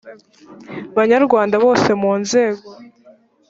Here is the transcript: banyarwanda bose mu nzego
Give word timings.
banyarwanda 0.97 1.55
bose 1.65 1.89
mu 2.01 2.13
nzego 2.21 2.67